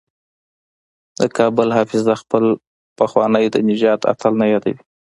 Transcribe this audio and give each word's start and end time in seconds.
د 1.19 1.21
کابل 1.37 1.67
حافظه 1.77 2.13
خپل 2.21 2.43
پخوانی 2.99 3.45
د 3.53 3.55
نجات 3.69 4.01
اتل 4.11 4.33
نه 4.41 4.45
یادوي. 4.53 4.81